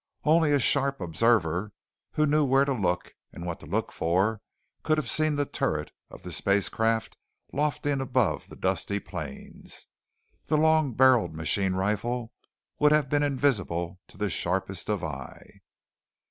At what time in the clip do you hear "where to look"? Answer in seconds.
2.43-3.13